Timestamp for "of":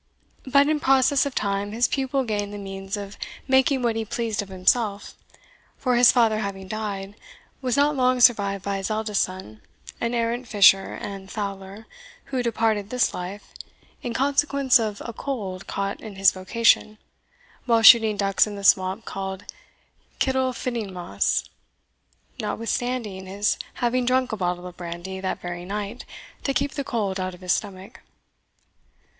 1.27-1.35, 2.97-3.19, 4.41-4.49, 14.79-15.03, 24.65-24.75, 27.35-27.41